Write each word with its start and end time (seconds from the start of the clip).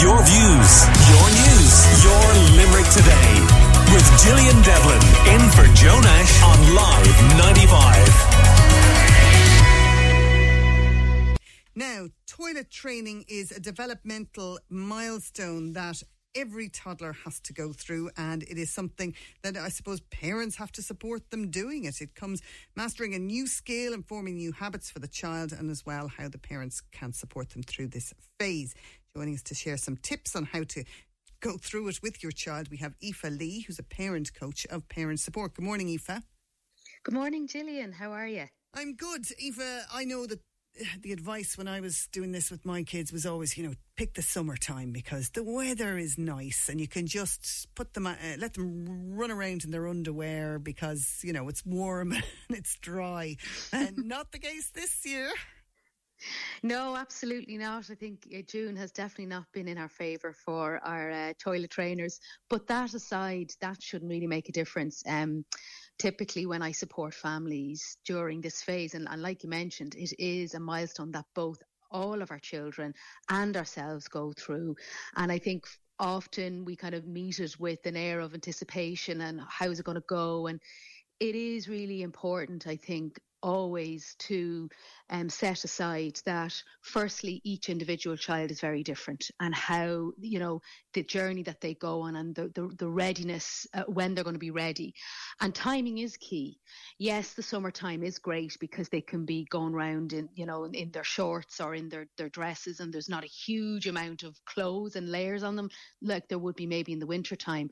Your 0.00 0.22
views, 0.22 0.84
your 1.08 1.30
news, 1.30 1.74
your 2.02 2.24
Limerick 2.56 2.88
today. 2.90 3.30
With 3.92 4.06
Gillian 4.24 4.62
Devlin 4.62 5.02
in 5.32 5.40
for 5.50 5.66
Joe 5.74 6.00
Nash 6.00 6.42
on 6.42 6.74
Live 6.74 7.20
95. 7.38 8.34
Now, 11.76 12.08
toilet 12.26 12.70
training 12.70 13.24
is 13.28 13.52
a 13.52 13.60
developmental 13.60 14.58
milestone 14.68 15.74
that 15.74 16.02
every 16.34 16.68
toddler 16.68 17.12
has 17.24 17.38
to 17.40 17.52
go 17.52 17.72
through, 17.72 18.10
and 18.16 18.42
it 18.42 18.58
is 18.58 18.70
something 18.70 19.14
that 19.42 19.56
I 19.56 19.68
suppose 19.68 20.00
parents 20.00 20.56
have 20.56 20.72
to 20.72 20.82
support 20.82 21.30
them 21.30 21.50
doing 21.50 21.84
it. 21.84 22.00
It 22.00 22.16
comes 22.16 22.42
mastering 22.74 23.14
a 23.14 23.18
new 23.20 23.46
skill 23.46 23.94
and 23.94 24.04
forming 24.04 24.36
new 24.36 24.50
habits 24.52 24.90
for 24.90 24.98
the 24.98 25.06
child, 25.08 25.52
and 25.52 25.70
as 25.70 25.86
well 25.86 26.08
how 26.08 26.28
the 26.28 26.38
parents 26.38 26.82
can 26.92 27.12
support 27.12 27.50
them 27.50 27.62
through 27.62 27.86
this 27.88 28.12
phase. 28.40 28.74
Joining 29.16 29.34
us 29.36 29.44
to 29.44 29.54
share 29.54 29.76
some 29.76 29.96
tips 29.96 30.34
on 30.34 30.46
how 30.46 30.64
to 30.64 30.82
go 31.40 31.56
through 31.56 31.86
it 31.86 32.00
with 32.02 32.20
your 32.20 32.32
child, 32.32 32.68
we 32.68 32.78
have 32.78 32.96
Aoife 33.00 33.22
Lee, 33.30 33.60
who's 33.60 33.78
a 33.78 33.84
parent 33.84 34.34
coach 34.34 34.66
of 34.66 34.88
Parent 34.88 35.20
Support. 35.20 35.54
Good 35.54 35.64
morning, 35.64 35.88
Aoife. 35.88 36.20
Good 37.04 37.14
morning, 37.14 37.46
Gillian. 37.46 37.92
How 37.92 38.10
are 38.10 38.26
you? 38.26 38.46
I'm 38.74 38.96
good. 38.96 39.24
Aoife, 39.40 39.86
I 39.94 40.04
know 40.04 40.26
that 40.26 40.40
the 41.00 41.12
advice 41.12 41.56
when 41.56 41.68
I 41.68 41.78
was 41.78 42.08
doing 42.10 42.32
this 42.32 42.50
with 42.50 42.64
my 42.64 42.82
kids 42.82 43.12
was 43.12 43.24
always, 43.24 43.56
you 43.56 43.64
know, 43.64 43.74
pick 43.96 44.14
the 44.14 44.22
summertime 44.22 44.90
because 44.90 45.30
the 45.30 45.44
weather 45.44 45.96
is 45.96 46.18
nice 46.18 46.68
and 46.68 46.80
you 46.80 46.88
can 46.88 47.06
just 47.06 47.72
put 47.76 47.94
them, 47.94 48.08
uh, 48.08 48.16
let 48.38 48.54
them 48.54 49.14
run 49.14 49.30
around 49.30 49.64
in 49.64 49.70
their 49.70 49.86
underwear 49.86 50.58
because, 50.58 51.20
you 51.22 51.32
know, 51.32 51.48
it's 51.48 51.64
warm 51.64 52.10
and 52.12 52.24
it's 52.48 52.74
dry. 52.80 53.36
And 53.72 53.96
not 54.08 54.32
the 54.32 54.40
case 54.40 54.70
this 54.70 55.06
year. 55.06 55.30
No, 56.62 56.96
absolutely 56.96 57.58
not. 57.58 57.90
I 57.90 57.94
think 57.94 58.26
June 58.46 58.76
has 58.76 58.92
definitely 58.92 59.26
not 59.26 59.44
been 59.52 59.68
in 59.68 59.78
our 59.78 59.88
favour 59.88 60.32
for 60.32 60.80
our 60.84 61.10
uh, 61.10 61.32
toilet 61.38 61.70
trainers. 61.70 62.20
But 62.48 62.66
that 62.68 62.94
aside, 62.94 63.52
that 63.60 63.82
shouldn't 63.82 64.10
really 64.10 64.26
make 64.26 64.48
a 64.48 64.52
difference. 64.52 65.02
Um, 65.06 65.44
typically, 65.98 66.46
when 66.46 66.62
I 66.62 66.72
support 66.72 67.14
families 67.14 67.96
during 68.04 68.40
this 68.40 68.62
phase, 68.62 68.94
and, 68.94 69.08
and 69.08 69.22
like 69.22 69.42
you 69.42 69.50
mentioned, 69.50 69.94
it 69.96 70.12
is 70.18 70.54
a 70.54 70.60
milestone 70.60 71.12
that 71.12 71.26
both 71.34 71.58
all 71.90 72.22
of 72.22 72.30
our 72.30 72.40
children 72.40 72.92
and 73.30 73.56
ourselves 73.56 74.08
go 74.08 74.32
through. 74.36 74.74
And 75.16 75.30
I 75.30 75.38
think 75.38 75.64
often 75.98 76.64
we 76.64 76.74
kind 76.74 76.94
of 76.94 77.06
meet 77.06 77.38
it 77.38 77.58
with 77.60 77.86
an 77.86 77.96
air 77.96 78.18
of 78.20 78.34
anticipation 78.34 79.20
and 79.20 79.40
how's 79.48 79.78
it 79.78 79.84
going 79.84 79.94
to 79.94 80.04
go 80.08 80.48
and 80.48 80.60
it 81.20 81.34
is 81.36 81.68
really 81.68 82.02
important, 82.02 82.66
I 82.66 82.76
think, 82.76 83.20
always 83.44 84.16
to 84.18 84.68
um, 85.10 85.28
set 85.28 85.64
aside 85.64 86.18
that 86.24 86.60
firstly 86.80 87.42
each 87.44 87.68
individual 87.68 88.16
child 88.16 88.50
is 88.50 88.60
very 88.60 88.82
different 88.82 89.30
and 89.38 89.54
how 89.54 90.10
you 90.18 90.38
know 90.38 90.62
the 90.94 91.02
journey 91.02 91.42
that 91.42 91.60
they 91.60 91.74
go 91.74 92.00
on 92.00 92.16
and 92.16 92.34
the, 92.34 92.48
the, 92.54 92.74
the 92.78 92.88
readiness 92.88 93.66
uh, 93.74 93.82
when 93.82 94.14
they're 94.14 94.24
going 94.24 94.34
to 94.34 94.40
be 94.40 94.50
ready. 94.50 94.94
And 95.40 95.54
timing 95.54 95.98
is 95.98 96.16
key. 96.16 96.58
Yes 96.98 97.34
the 97.34 97.42
summertime 97.42 98.02
is 98.02 98.18
great 98.18 98.56
because 98.60 98.88
they 98.88 99.02
can 99.02 99.26
be 99.26 99.46
going 99.50 99.74
around 99.74 100.14
in 100.14 100.28
you 100.34 100.46
know 100.46 100.64
in 100.64 100.90
their 100.90 101.04
shorts 101.04 101.60
or 101.60 101.74
in 101.74 101.90
their, 101.90 102.06
their 102.16 102.30
dresses 102.30 102.80
and 102.80 102.92
there's 102.92 103.10
not 103.10 103.24
a 103.24 103.28
huge 103.44 103.86
amount 103.86 104.22
of 104.22 104.42
clothes 104.46 104.96
and 104.96 105.12
layers 105.12 105.42
on 105.42 105.54
them 105.54 105.68
like 106.00 106.26
there 106.28 106.38
would 106.38 106.56
be 106.56 106.66
maybe 106.66 106.92
in 106.92 106.98
the 106.98 107.06
winter 107.06 107.36
time 107.36 107.68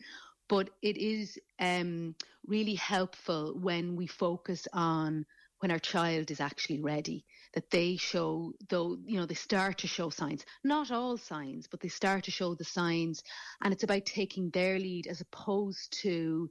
but 0.49 0.69
it 0.83 0.99
is 0.99 1.39
um, 1.61 2.15
really 2.47 2.75
helpful 2.75 3.55
when 3.59 3.97
we 3.97 4.07
focus 4.07 4.69
on 4.75 5.25
when 5.63 5.71
our 5.71 5.79
child 5.79 6.33
is 6.33 6.41
actually 6.41 6.81
ready 6.81 7.25
that 7.55 7.71
they 7.71 7.97
show 7.97 8.53
though 8.69 8.97
you 9.05 9.17
know 9.17 9.27
they 9.27 9.35
start 9.35 9.79
to 9.79 9.87
show 9.87 10.11
signs 10.11 10.45
not 10.65 10.91
all 10.91 11.17
signs 11.17 11.69
but 11.71 11.81
they 11.81 11.89
start 11.89 12.25
to 12.25 12.33
show 12.33 12.55
the 12.57 12.65
signs 12.65 13.23
and 13.63 13.73
it's 13.73 13.85
about 13.85 14.05
taking 14.05 14.51
their 14.51 14.77
lead 14.79 15.07
as 15.07 15.21
opposed 15.21 15.93
to 15.93 16.51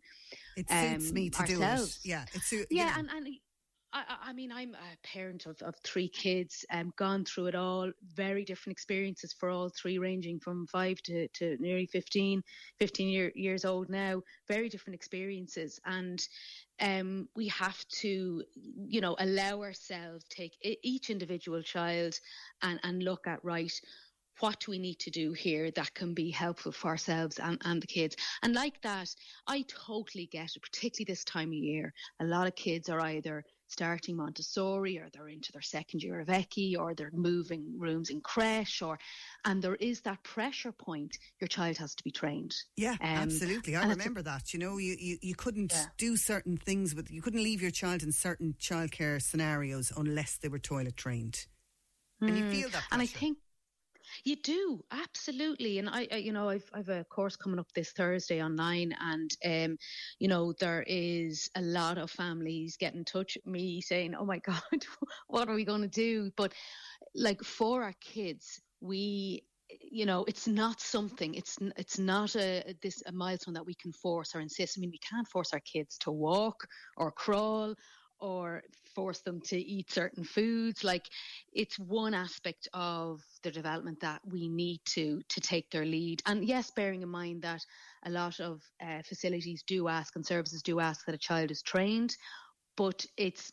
it 0.55 0.69
suits 0.69 1.09
um, 1.09 1.13
me 1.13 1.29
to 1.29 1.41
ourselves. 1.41 1.97
do 1.97 2.09
it 2.09 2.13
yeah 2.13 2.25
it's 2.33 2.53
yeah, 2.53 2.63
yeah 2.69 2.93
and, 2.97 3.09
and 3.09 3.27
I, 3.93 4.03
I, 4.27 4.33
mean, 4.33 4.51
I'm 4.51 4.73
a 4.73 5.07
parent 5.07 5.45
of, 5.45 5.61
of 5.61 5.75
three 5.83 6.07
kids, 6.07 6.65
um, 6.71 6.93
gone 6.97 7.25
through 7.25 7.47
it 7.47 7.55
all, 7.55 7.91
very 8.15 8.45
different 8.45 8.75
experiences 8.75 9.33
for 9.33 9.49
all 9.49 9.69
three, 9.69 9.97
ranging 9.97 10.39
from 10.39 10.65
five 10.67 11.01
to, 11.03 11.27
to 11.27 11.57
nearly 11.59 11.87
15, 11.87 12.41
15 12.79 13.09
year, 13.09 13.31
years 13.35 13.65
old 13.65 13.89
now, 13.89 14.21
very 14.47 14.69
different 14.69 14.95
experiences. 14.95 15.79
And 15.85 16.25
um, 16.81 17.29
we 17.35 17.47
have 17.49 17.87
to, 18.01 18.43
you 18.87 19.01
know, 19.01 19.15
allow 19.19 19.61
ourselves 19.61 20.25
take 20.29 20.57
each 20.83 21.09
individual 21.09 21.61
child 21.61 22.19
and, 22.61 22.79
and 22.83 23.03
look 23.03 23.27
at, 23.27 23.43
right, 23.43 23.73
what 24.41 24.59
do 24.59 24.71
we 24.71 24.79
need 24.79 24.99
to 24.99 25.11
do 25.11 25.33
here 25.33 25.71
that 25.71 25.93
can 25.93 26.13
be 26.13 26.31
helpful 26.31 26.71
for 26.71 26.89
ourselves 26.89 27.39
and, 27.39 27.59
and 27.63 27.81
the 27.81 27.87
kids? 27.87 28.15
And 28.43 28.53
like 28.53 28.81
that, 28.81 29.13
I 29.47 29.63
totally 29.67 30.25
get 30.25 30.55
it, 30.55 30.61
particularly 30.61 31.11
this 31.11 31.23
time 31.23 31.49
of 31.49 31.53
year. 31.53 31.93
A 32.19 32.25
lot 32.25 32.47
of 32.47 32.55
kids 32.55 32.89
are 32.89 32.99
either 32.99 33.43
starting 33.67 34.17
Montessori 34.17 34.97
or 34.97 35.07
they're 35.13 35.29
into 35.29 35.51
their 35.51 35.61
second 35.61 36.03
year 36.03 36.19
of 36.19 36.27
ECCE 36.27 36.77
or 36.77 36.93
they're 36.93 37.11
moving 37.13 37.73
rooms 37.77 38.09
in 38.09 38.19
creche 38.19 38.81
or 38.81 38.99
and 39.45 39.61
there 39.61 39.75
is 39.75 40.01
that 40.01 40.21
pressure 40.23 40.73
point 40.73 41.17
your 41.39 41.47
child 41.47 41.77
has 41.77 41.95
to 41.95 42.03
be 42.03 42.11
trained. 42.11 42.53
Yeah, 42.75 42.91
um, 42.91 42.97
absolutely. 43.01 43.75
I 43.75 43.87
remember 43.87 44.21
that. 44.23 44.53
You 44.53 44.59
know, 44.59 44.77
you, 44.77 44.97
you, 44.99 45.17
you 45.21 45.35
couldn't 45.35 45.71
yeah. 45.73 45.85
do 45.97 46.17
certain 46.17 46.57
things 46.57 46.93
with 46.93 47.09
you 47.09 47.21
couldn't 47.21 47.43
leave 47.43 47.61
your 47.61 47.71
child 47.71 48.03
in 48.03 48.11
certain 48.11 48.55
childcare 48.59 49.21
scenarios 49.21 49.91
unless 49.95 50.37
they 50.37 50.49
were 50.49 50.59
toilet 50.59 50.97
trained. 50.97 51.45
Mm. 52.21 52.27
And 52.27 52.37
you 52.37 52.51
feel 52.51 52.69
that 52.69 52.71
pressure. 52.71 52.87
And 52.91 53.01
I 53.01 53.05
think 53.05 53.37
you 54.23 54.35
do 54.37 54.81
absolutely, 54.91 55.79
and 55.79 55.89
I, 55.89 56.07
I, 56.11 56.15
you 56.17 56.31
know, 56.31 56.49
I've 56.49 56.69
I've 56.73 56.89
a 56.89 57.03
course 57.05 57.35
coming 57.35 57.59
up 57.59 57.67
this 57.73 57.91
Thursday 57.91 58.43
online, 58.43 58.95
and 58.99 59.31
um, 59.45 59.77
you 60.19 60.27
know, 60.27 60.53
there 60.59 60.83
is 60.87 61.49
a 61.55 61.61
lot 61.61 61.97
of 61.97 62.11
families 62.11 62.77
getting 62.77 62.99
in 62.99 63.05
touch 63.05 63.37
with 63.37 63.51
me 63.51 63.81
saying, 63.81 64.15
"Oh 64.15 64.25
my 64.25 64.39
God, 64.45 64.61
what 65.27 65.49
are 65.49 65.55
we 65.55 65.65
going 65.65 65.81
to 65.81 65.87
do?" 65.87 66.31
But 66.37 66.53
like 67.15 67.41
for 67.43 67.83
our 67.83 67.95
kids, 68.01 68.61
we 68.81 69.43
you 69.79 70.05
know 70.05 70.25
it's 70.25 70.47
not 70.47 70.81
something 70.81 71.33
it's 71.33 71.57
it's 71.77 71.97
not 71.97 72.35
a 72.35 72.75
this 72.81 73.01
a 73.05 73.11
milestone 73.11 73.53
that 73.53 73.65
we 73.65 73.73
can 73.75 73.93
force 73.93 74.35
or 74.35 74.41
insist 74.41 74.77
i 74.77 74.81
mean 74.81 74.91
we 74.91 74.99
can't 74.99 75.27
force 75.27 75.53
our 75.53 75.61
kids 75.61 75.97
to 75.97 76.11
walk 76.11 76.67
or 76.97 77.11
crawl 77.11 77.73
or 78.21 78.63
force 78.95 79.19
them 79.21 79.41
to 79.41 79.57
eat 79.57 79.91
certain 79.91 80.23
foods 80.23 80.83
like 80.83 81.07
it's 81.53 81.79
one 81.79 82.13
aspect 82.13 82.67
of 82.73 83.21
the 83.43 83.51
development 83.51 83.99
that 84.01 84.21
we 84.25 84.47
need 84.47 84.79
to 84.85 85.21
to 85.29 85.39
take 85.41 85.69
their 85.71 85.85
lead 85.85 86.21
and 86.25 86.45
yes 86.45 86.71
bearing 86.71 87.01
in 87.01 87.09
mind 87.09 87.41
that 87.41 87.65
a 88.05 88.09
lot 88.09 88.39
of 88.39 88.61
uh, 88.81 89.01
facilities 89.07 89.63
do 89.65 89.87
ask 89.87 90.15
and 90.15 90.25
services 90.25 90.61
do 90.61 90.79
ask 90.79 91.05
that 91.05 91.15
a 91.15 91.17
child 91.17 91.51
is 91.51 91.61
trained 91.61 92.15
but 92.77 93.05
it's 93.17 93.51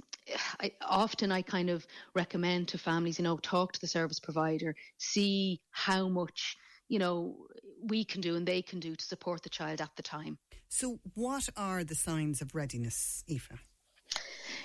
I, 0.61 0.73
often 0.83 1.33
I 1.33 1.43
kind 1.43 1.71
of 1.71 1.87
recommend 2.15 2.69
to 2.69 2.79
families, 2.79 3.19
you 3.19 3.25
know, 3.25 3.39
talk 3.39 3.73
to 3.73 3.81
the 3.81 3.87
service 3.87 4.21
provider, 4.21 4.75
see 4.99 5.61
how 5.71 6.09
much, 6.09 6.56
you 6.89 6.99
know, 6.99 7.37
we 7.83 8.05
can 8.05 8.21
do 8.21 8.37
and 8.37 8.47
they 8.47 8.62
can 8.62 8.81
do 8.81 8.95
to 8.95 9.05
support 9.05 9.43
the 9.43 9.49
child 9.49 9.81
at 9.81 9.91
the 9.97 10.03
time. 10.03 10.39
So, 10.69 11.00
what 11.15 11.49
are 11.56 11.85
the 11.85 11.95
signs 11.95 12.41
of 12.43 12.55
readiness, 12.55 13.25
Aoife? 13.31 13.65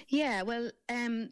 Yeah, 0.10 0.42
well, 0.44 0.70
um, 0.90 1.30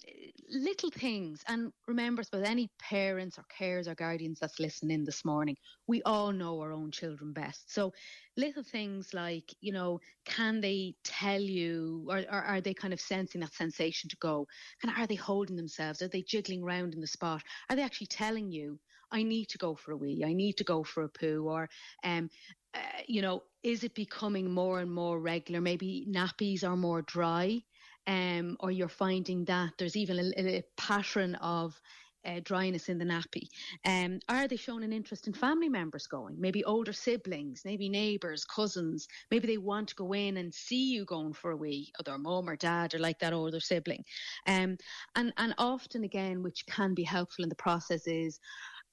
little 0.50 0.92
things. 0.92 1.44
And 1.48 1.72
remember, 1.88 2.24
suppose 2.24 2.44
any 2.48 2.70
parents 2.80 3.38
or 3.38 3.44
carers 3.58 3.88
or 3.88 3.96
guardians 3.96 4.40
that's 4.40 4.60
listening 4.60 5.04
this 5.04 5.24
morning, 5.26 5.56
we 5.88 6.02
all 6.04 6.32
know 6.32 6.60
our 6.62 6.72
own 6.72 6.92
children 6.92 7.34
best. 7.34 7.72
So 7.74 7.94
little 8.38 8.64
things 8.64 9.14
like, 9.14 9.54
you 9.62 9.72
know, 9.74 10.00
can 10.26 10.62
they 10.62 10.96
tell 11.04 11.42
you, 11.42 12.06
or, 12.10 12.20
or 12.20 12.42
are 12.42 12.62
they 12.62 12.74
kind 12.74 12.94
of 12.94 13.00
sensing 13.02 13.42
that 13.42 13.54
sensation 13.54 14.10
to 14.10 14.18
go? 14.18 14.48
And 14.84 14.92
are 14.98 15.08
they 15.08 15.16
holding 15.16 15.56
themselves? 15.56 16.02
Are 16.02 16.08
they 16.08 16.22
jiggling 16.24 16.64
around 16.64 16.94
in 16.94 17.02
the 17.02 17.08
spot? 17.08 17.44
Are 17.70 17.76
they 17.76 17.84
actually 17.84 18.08
telling 18.08 18.52
you, 18.52 18.80
I 19.12 19.24
need 19.24 19.50
to 19.50 19.58
go 19.58 19.76
for 19.76 19.92
a 19.92 19.98
wee, 19.98 20.24
I 20.26 20.34
need 20.34 20.58
to 20.58 20.64
go 20.64 20.84
for 20.84 21.04
a 21.04 21.10
poo, 21.10 21.46
or 21.50 21.70
um, 22.04 22.30
uh, 22.74 22.80
you 23.08 23.22
know, 23.22 23.44
is 23.64 23.84
it 23.84 23.94
becoming 23.96 24.50
more 24.50 24.80
and 24.80 24.92
more 24.92 25.20
regular? 25.20 25.60
Maybe 25.62 26.08
nappies 26.10 26.64
are 26.64 26.78
more 26.78 27.02
dry 27.02 27.62
um, 28.08 28.58
or 28.60 28.72
you're 28.72 28.88
finding 28.88 29.46
that 29.46 29.74
there's 29.78 29.96
even 29.96 30.20
a, 30.20 30.58
a 30.58 30.64
pattern 30.78 31.36
of 31.36 31.80
uh, 32.26 32.40
dryness 32.44 32.90
in 32.90 32.98
the 32.98 33.06
nappy? 33.06 33.48
Um, 33.86 34.20
are 34.30 34.48
they 34.48 34.56
showing 34.56 34.84
an 34.84 34.94
interest 34.94 35.28
in 35.28 35.34
family 35.34 35.70
members 35.70 36.08
going? 36.08 36.40
Maybe 36.40 36.64
older 36.64 36.94
siblings, 36.94 37.64
maybe 37.66 37.90
neighbours, 37.90 38.46
cousins. 38.46 39.08
Maybe 39.30 39.48
they 39.48 39.58
want 39.58 39.90
to 39.90 39.96
go 39.96 40.14
in 40.14 40.38
and 40.38 40.54
see 40.54 40.92
you 40.92 41.06
going 41.06 41.34
for 41.34 41.52
a 41.52 41.58
wee, 41.58 41.92
or 42.00 42.04
their 42.04 42.18
mum 42.18 42.50
or 42.50 42.56
dad, 42.56 42.94
or 42.94 43.00
like 43.00 43.20
that 43.20 43.34
older 43.34 43.60
sibling. 43.60 44.04
Um, 44.48 44.78
and 45.16 45.34
and 45.38 45.54
often 45.58 46.04
again, 46.04 46.44
which 46.44 46.66
can 46.68 46.94
be 46.94 47.04
helpful 47.04 47.44
in 47.44 47.50
the 47.50 47.56
process, 47.56 48.08
is 48.08 48.40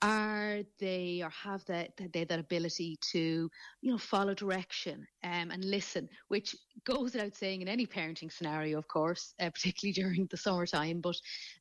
are 0.00 0.60
they 0.78 1.20
or 1.24 1.30
have 1.30 1.64
that 1.64 1.90
they 2.12 2.24
that 2.24 2.38
ability 2.38 2.96
to 3.00 3.50
you 3.80 3.90
know 3.90 3.98
follow 3.98 4.32
direction 4.32 5.06
um, 5.24 5.50
and 5.50 5.64
listen 5.64 6.08
which 6.28 6.54
goes 6.84 7.14
without 7.14 7.34
saying 7.34 7.62
in 7.62 7.68
any 7.68 7.84
parenting 7.86 8.32
scenario 8.32 8.78
of 8.78 8.86
course 8.86 9.34
uh, 9.40 9.50
particularly 9.50 9.92
during 10.00 10.26
the 10.30 10.36
summertime 10.36 11.00
but 11.00 11.16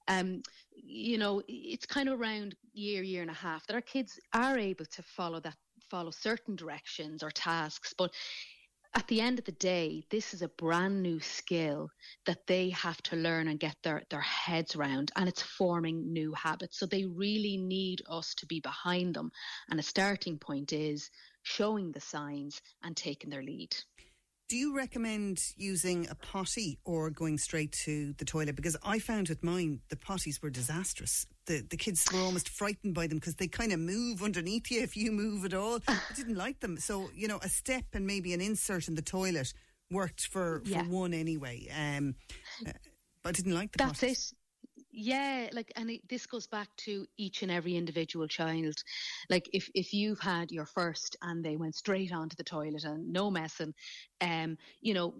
um, 0.08 0.42
you 0.84 1.18
know, 1.18 1.42
it's 1.48 1.86
kind 1.86 2.10
of 2.10 2.20
around 2.20 2.56
year, 2.74 3.04
year 3.04 3.22
and 3.22 3.32
a 3.32 3.36
half 3.36 3.66
that 3.68 3.74
our 3.74 3.82
kids 3.82 4.20
are 4.34 4.58
able 4.58 4.86
to 4.86 5.04
follow 5.04 5.40
that, 5.42 5.56
follow 5.90 6.12
certain 6.12 6.56
directions 6.56 7.24
or 7.24 7.32
tasks. 7.32 7.94
But 7.98 8.12
at 8.94 9.08
the 9.08 9.22
end 9.22 9.40
of 9.40 9.46
the 9.46 9.52
day, 9.54 10.04
this 10.10 10.34
is 10.34 10.42
a 10.42 10.50
brand 10.50 11.02
new 11.04 11.20
skill 11.20 11.90
that 12.26 12.46
they 12.48 12.70
have 12.72 13.02
to 13.04 13.16
learn 13.16 13.48
and 13.48 13.60
get 13.60 13.76
their, 13.84 14.04
their 14.10 14.22
heads 14.22 14.76
around, 14.76 15.12
and 15.16 15.28
it's 15.28 15.42
forming 15.42 16.14
new 16.14 16.34
habits. 16.34 16.80
So 16.80 16.86
they 16.86 17.06
really 17.06 17.58
need 17.58 18.02
us 18.10 18.34
to 18.36 18.46
be 18.46 18.60
behind 18.60 19.14
them. 19.16 19.32
And 19.70 19.80
a 19.80 19.84
starting 19.84 20.38
point 20.40 20.74
is 20.74 21.10
showing 21.44 21.92
the 21.92 22.02
signs 22.02 22.62
and 22.84 22.96
taking 22.96 23.30
their 23.30 23.44
lead. 23.44 23.76
Do 24.50 24.56
you 24.56 24.78
recommend 24.78 25.44
using 25.58 26.08
a 26.10 26.16
potty 26.16 26.80
or 26.86 27.10
going 27.10 27.38
straight 27.38 27.74
to 27.84 28.14
the 28.14 28.24
toilet? 28.24 28.56
Because 28.56 28.78
I 28.82 28.98
found 29.00 29.28
with 29.28 29.44
mine, 29.44 29.82
the 29.90 29.98
potties 29.98 30.42
were 30.42 30.50
disastrous. 30.50 31.28
The 31.48 31.66
the 31.70 31.76
kids 31.76 32.06
were 32.14 32.22
almost 32.22 32.48
frightened 32.48 32.94
by 32.94 33.08
them 33.08 33.18
because 33.18 33.36
they 33.36 33.48
kind 33.48 33.74
of 33.74 33.80
move 33.80 34.24
underneath 34.24 34.72
you 34.72 34.82
if 34.82 34.96
you 34.96 35.12
move 35.12 35.44
at 35.44 35.54
all. 35.54 35.80
I 35.88 36.00
didn't 36.16 36.36
like 36.36 36.62
them. 36.62 36.78
So, 36.78 37.10
you 37.14 37.28
know, 37.28 37.40
a 37.44 37.50
step 37.50 37.84
and 37.94 38.08
maybe 38.08 38.34
an 38.34 38.40
insert 38.40 38.88
in 38.88 38.96
the 38.96 39.02
toilet 39.02 39.54
worked 39.92 40.28
for, 40.28 40.62
for 40.64 40.70
yeah. 40.70 40.84
one 40.84 41.14
anyway. 41.14 41.68
Um, 41.78 42.16
uh, 42.66 42.72
but 43.24 43.30
I 43.30 43.32
didn't 43.34 43.56
like 43.56 43.74
the 43.74 43.80
That's 43.80 44.00
potties. 44.00 44.32
it. 44.32 44.38
Yeah, 45.00 45.50
like, 45.54 45.72
and 45.76 45.92
it, 45.92 46.10
this 46.10 46.26
goes 46.26 46.48
back 46.48 46.70
to 46.78 47.06
each 47.18 47.44
and 47.44 47.52
every 47.52 47.76
individual 47.76 48.28
child. 48.28 48.82
Like, 49.30 49.48
if 49.54 49.70
if 49.76 49.94
you've 49.94 50.20
had 50.20 50.52
your 50.52 50.66
first 50.66 51.18
and 51.22 51.46
they 51.46 51.56
went 51.56 51.76
straight 51.76 52.12
onto 52.12 52.36
the 52.36 52.44
toilet 52.44 52.84
and 52.84 53.14
no 53.14 53.30
messing, 53.30 53.76
um, 54.22 54.58
you 54.82 54.94
know, 54.94 55.14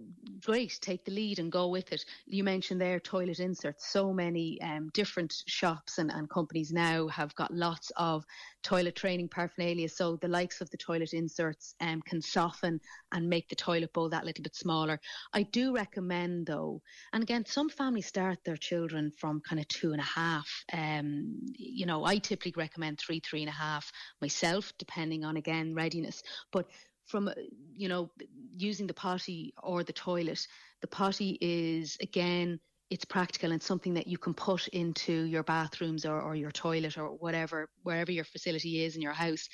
great, 0.44 0.78
take 0.80 1.04
the 1.04 1.12
lead 1.12 1.38
and 1.38 1.52
go 1.52 1.68
with 1.68 1.92
it. 1.92 2.04
You 2.26 2.44
mentioned 2.44 2.80
there 2.80 3.00
toilet 3.00 3.38
inserts. 3.38 3.88
So 3.88 4.12
many 4.12 4.60
um, 4.62 4.90
different 4.94 5.34
shops 5.46 5.98
and, 5.98 6.10
and 6.10 6.28
companies 6.28 6.72
now 6.72 7.06
have 7.08 7.34
got 7.34 7.52
lots 7.52 7.92
of 7.96 8.24
toilet 8.62 8.96
training 8.96 9.28
paraphernalia. 9.28 9.88
So 9.88 10.16
the 10.16 10.28
likes 10.28 10.60
of 10.60 10.70
the 10.70 10.76
toilet 10.76 11.12
inserts 11.12 11.74
um, 11.80 12.02
can 12.02 12.20
soften 12.20 12.80
and 13.12 13.28
make 13.28 13.48
the 13.48 13.56
toilet 13.56 13.92
bowl 13.92 14.08
that 14.08 14.24
little 14.24 14.42
bit 14.42 14.56
smaller. 14.56 15.00
I 15.32 15.42
do 15.44 15.74
recommend 15.74 16.46
though, 16.46 16.82
and 17.12 17.22
again, 17.22 17.44
some 17.46 17.68
families 17.68 18.06
start 18.06 18.38
their 18.44 18.56
children 18.56 19.12
from 19.16 19.40
kind 19.40 19.60
of 19.60 19.68
two 19.68 19.92
and 19.92 20.00
a 20.00 20.04
half. 20.04 20.48
Um, 20.72 21.38
you 21.54 21.86
know, 21.86 22.04
I 22.04 22.18
typically 22.18 22.52
recommend 22.56 22.98
three, 22.98 23.20
three 23.20 23.40
and 23.40 23.48
a 23.48 23.52
half 23.52 23.92
myself, 24.20 24.72
depending 24.78 25.24
on 25.24 25.36
again 25.36 25.74
readiness. 25.74 26.22
But 26.52 26.68
from 27.08 27.30
you 27.76 27.88
know 27.88 28.10
using 28.56 28.86
the 28.86 28.94
potty 28.94 29.52
or 29.62 29.82
the 29.82 29.92
toilet 29.92 30.46
the 30.80 30.86
potty 30.86 31.38
is 31.40 31.96
again 32.00 32.60
it's 32.90 33.04
practical 33.04 33.52
and 33.52 33.62
something 33.62 33.92
that 33.94 34.06
you 34.06 34.16
can 34.16 34.32
put 34.32 34.66
into 34.68 35.12
your 35.24 35.42
bathrooms 35.42 36.06
or, 36.06 36.20
or 36.22 36.34
your 36.34 36.50
toilet 36.50 36.96
or 36.96 37.08
whatever 37.08 37.68
wherever 37.82 38.10
your 38.10 38.24
facility 38.24 38.84
is 38.84 38.96
in 38.96 39.02
your 39.02 39.12
house 39.12 39.48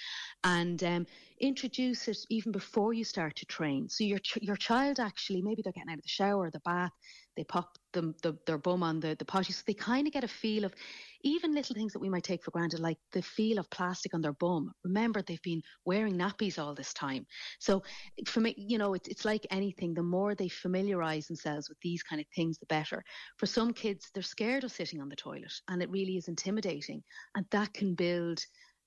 and 0.45 0.85
um, 0.85 1.07
introduce 1.41 2.07
it 2.07 2.19
even 2.31 2.53
before 2.53 2.93
you 2.93 3.05
start 3.05 3.35
to 3.37 3.47
train. 3.47 3.89
So 3.89 4.05
your 4.05 4.21
your 4.41 4.57
child 4.57 5.01
actually 5.01 5.43
maybe 5.43 5.63
they're 5.63 5.73
getting 5.73 5.91
out 5.91 5.99
of 5.99 6.03
the 6.03 6.09
shower 6.09 6.47
or 6.47 6.51
the 6.51 6.61
bath 6.61 6.93
they 7.37 7.45
pop 7.45 7.79
them 7.93 8.15
the, 8.23 8.37
their 8.47 8.59
bum 8.59 8.83
on 8.83 9.01
the, 9.01 9.17
the 9.19 9.25
potty 9.25 9.53
so 9.53 9.63
they 9.67 9.75
kind 9.75 10.07
of 10.07 10.13
get 10.13 10.25
a 10.25 10.29
feel 10.29 10.65
of 10.65 10.75
even 11.23 11.55
little 11.55 11.75
things 11.75 11.93
that 11.93 12.01
we 12.01 12.11
might 12.11 12.23
take 12.23 12.45
for 12.45 12.51
granted, 12.51 12.81
like 12.81 12.99
the 13.13 13.23
feel 13.23 13.59
of 13.59 13.71
plastic 13.71 14.15
on 14.15 14.21
their 14.21 14.35
bum. 14.35 14.71
Remember, 14.85 15.23
they've 15.23 15.41
been 15.43 15.63
wearing 15.87 16.15
nappies 16.15 16.59
all 16.59 16.75
this 16.75 16.93
time. 16.93 17.27
So, 17.59 17.83
for 18.27 18.41
me, 18.41 18.55
you 18.59 18.77
know, 18.77 18.93
it's, 18.93 19.09
it's 19.09 19.25
like 19.25 19.47
anything. 19.51 19.95
The 19.95 20.03
more 20.03 20.35
they 20.35 20.49
familiarize 20.49 21.27
themselves 21.27 21.69
with 21.69 21.79
these 21.83 22.03
kind 22.03 22.21
of 22.21 22.27
things, 22.35 22.59
the 22.59 22.67
better. 22.67 23.03
For 23.39 23.47
some 23.47 23.73
kids, 23.73 24.11
they're 24.13 24.23
scared 24.23 24.65
of 24.65 24.73
sitting 24.73 25.01
on 25.01 25.09
the 25.09 25.17
toilet, 25.17 25.53
and 25.69 25.83
it 25.83 25.91
really 25.91 26.17
is 26.19 26.29
intimidating. 26.29 27.03
And 27.35 27.47
that 27.51 27.73
can 27.73 27.95
build 27.95 28.41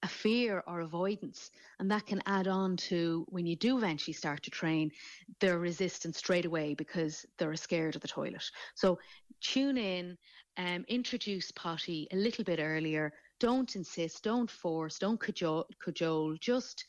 a 0.03 0.07
fear 0.07 0.63
or 0.67 0.81
avoidance. 0.81 1.51
And 1.79 1.89
that 1.91 2.05
can 2.05 2.21
add 2.25 2.47
on 2.47 2.77
to 2.77 3.25
when 3.29 3.45
you 3.45 3.55
do 3.55 3.77
eventually 3.77 4.13
start 4.13 4.43
to 4.43 4.51
train, 4.51 4.91
their 5.39 5.59
resistance 5.59 6.17
straight 6.17 6.45
away 6.45 6.75
because 6.75 7.25
they're 7.37 7.55
scared 7.55 7.95
of 7.95 8.01
the 8.01 8.07
toilet. 8.07 8.43
So 8.75 8.99
tune 9.41 9.77
in 9.77 10.17
um, 10.57 10.85
introduce 10.87 11.51
potty 11.51 12.07
a 12.11 12.15
little 12.15 12.43
bit 12.43 12.59
earlier. 12.59 13.13
Don't 13.39 13.75
insist, 13.75 14.23
don't 14.23 14.49
force, 14.49 14.97
don't 14.97 15.19
cajole, 15.19 15.67
cajole. 15.81 16.35
Just, 16.39 16.85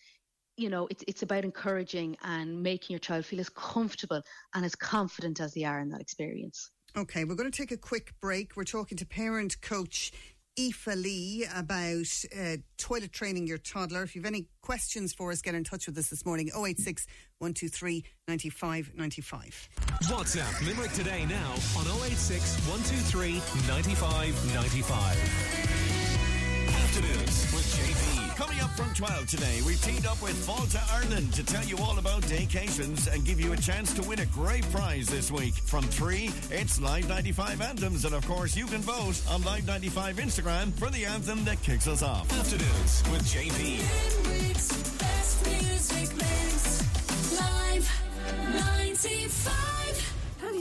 you 0.57 0.71
know, 0.71 0.87
it's, 0.91 1.05
it's 1.07 1.23
about 1.23 1.45
encouraging 1.45 2.17
and 2.23 2.63
making 2.63 2.95
your 2.95 3.01
child 3.01 3.27
feel 3.27 3.41
as 3.41 3.51
comfortable 3.51 4.23
and 4.55 4.65
as 4.65 4.75
confident 4.75 5.41
as 5.41 5.53
they 5.55 5.65
are 5.65 5.81
in 5.81 5.91
that 5.91 6.01
experience. 6.01 6.71
Okay, 6.97 7.25
we're 7.25 7.35
going 7.35 7.51
to 7.51 7.57
take 7.57 7.71
a 7.71 7.77
quick 7.77 8.15
break. 8.21 8.57
We're 8.57 8.65
talking 8.65 8.97
to 8.97 9.07
parent 9.07 9.61
coach 9.61 10.11
Aoife 10.59 10.87
Lee 10.97 11.47
about 11.55 12.25
uh, 12.37 12.57
toilet 12.79 13.13
training 13.13 13.47
your 13.47 13.59
toddler. 13.59 14.03
If 14.03 14.17
you 14.17 14.23
have 14.23 14.27
any 14.27 14.47
questions 14.63 15.15
for 15.15 15.31
us, 15.31 15.41
get 15.41 15.55
in 15.55 15.63
touch 15.63 15.87
with 15.87 15.97
us 15.99 16.09
this 16.09 16.27
morning 16.27 16.49
086 16.49 17.07
123 17.39 18.05
95 18.27 18.93
95. 18.97 19.69
WhatsApp 20.05 20.67
Limerick 20.67 20.93
today 20.93 21.25
now 21.27 21.53
on 21.77 21.87
086 22.05 22.57
123 22.69 23.41
95 23.69 24.55
95. 24.55 25.17
Afternoons 26.69 27.53
with 27.53 27.67
JP. 27.77 28.28
Coming 28.39 28.61
up 28.61 28.71
from 28.71 28.95
12 28.95 29.27
today, 29.27 29.61
we've 29.67 29.83
teamed 29.83 30.07
up 30.07 30.23
with 30.23 30.47
Fáilte 30.47 30.79
Ireland 30.95 31.33
to 31.35 31.43
tell 31.45 31.65
you 31.65 31.77
all 31.79 31.99
about 31.99 32.23
daycations 32.23 33.13
and 33.13 33.25
give 33.25 33.41
you 33.41 33.53
a 33.53 33.57
chance 33.57 33.93
to 33.95 34.09
win 34.09 34.21
a 34.21 34.27
great 34.27 34.63
prize 34.71 35.09
this 35.09 35.33
week. 35.33 35.55
From 35.55 35.83
3, 35.83 36.31
it's 36.53 36.81
Live 36.81 37.09
95 37.09 37.61
Anthems, 37.61 38.05
and 38.05 38.15
of 38.15 38.25
course, 38.29 38.57
you 38.57 38.67
can 38.67 38.79
vote 38.79 39.21
on 39.29 39.43
Live 39.43 39.67
95 39.67 40.19
Instagram 40.19 40.73
for 40.75 40.89
the 40.89 41.05
anthem 41.05 41.45
that 41.47 41.61
kicks 41.63 41.89
us 41.89 42.01
off. 42.05 42.33
Afternoons 42.39 43.03
with 43.11 43.25
JP. 43.25 43.81
Live 47.41 47.91
95. 48.55 49.78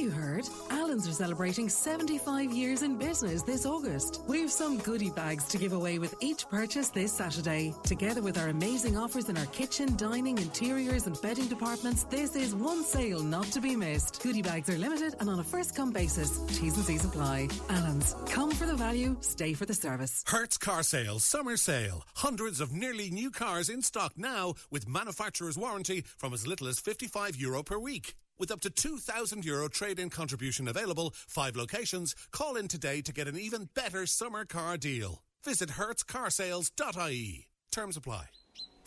You 0.08 0.14
heard? 0.14 0.48
Allen's 0.70 1.06
are 1.06 1.12
celebrating 1.12 1.68
75 1.68 2.54
years 2.54 2.82
in 2.82 2.96
business 2.96 3.44
this 3.44 3.66
August. 3.66 4.22
We've 4.26 4.50
some 4.50 4.78
goodie 4.78 5.10
bags 5.10 5.44
to 5.50 5.58
give 5.58 5.74
away 5.74 6.00
with 6.00 6.16
each 6.22 6.48
purchase 6.48 6.88
this 6.88 7.12
Saturday. 7.12 7.74
Together 7.84 8.22
with 8.22 8.38
our 8.38 8.48
amazing 8.48 8.98
offers 8.98 9.28
in 9.28 9.38
our 9.38 9.48
kitchen, 9.48 9.98
dining, 9.98 10.38
interiors, 10.38 11.08
and 11.08 11.22
bedding 11.22 11.48
departments, 11.48 12.06
this 12.06 12.38
is 12.38 12.56
one 12.56 12.86
sale 12.86 13.22
not 13.22 13.48
to 13.48 13.60
be 13.60 13.76
missed. 13.76 14.24
Goodie 14.24 14.42
bags 14.42 14.70
are 14.70 14.78
limited 14.78 15.16
and 15.20 15.30
on 15.30 15.42
a 15.42 15.44
first 15.44 15.76
come 15.76 15.92
basis. 15.92 16.40
T's 16.58 16.78
and 16.78 16.86
C's 16.86 17.04
apply. 17.04 17.50
Allen's. 17.70 18.16
Come 18.28 18.52
for 18.52 18.66
the 18.66 18.76
value, 18.78 19.18
stay 19.20 19.52
for 19.52 19.66
the 19.66 19.74
service. 19.74 20.24
Hertz 20.26 20.58
Car 20.58 20.84
Sale, 20.84 21.20
summer 21.20 21.58
sale. 21.58 22.06
Hundreds 22.16 22.62
of 22.62 22.72
nearly 22.72 23.10
new 23.10 23.30
cars 23.30 23.68
in 23.68 23.82
stock 23.82 24.14
now 24.16 24.54
with 24.72 24.88
manufacturer's 24.88 25.58
warranty 25.58 26.06
from 26.18 26.34
as 26.34 26.48
little 26.48 26.70
as 26.70 26.80
55 26.80 27.36
euro 27.36 27.62
per 27.62 27.78
week. 27.78 28.16
With 28.40 28.52
up 28.52 28.62
to 28.62 28.70
2,000 28.70 29.44
euro 29.46 29.68
trade-in 29.68 30.12
contribution 30.12 30.68
available, 30.68 31.14
five 31.28 31.56
locations, 31.56 32.16
call 32.32 32.56
in 32.56 32.68
today 32.68 33.02
to 33.02 33.12
get 33.12 33.28
an 33.28 33.38
even 33.38 33.70
better 33.74 34.06
summer 34.06 34.46
car 34.46 34.78
deal. 34.78 35.24
Visit 35.44 35.70
hertzcarsales.ie. 35.70 37.48
Terms 37.72 37.98
apply. 37.98 38.37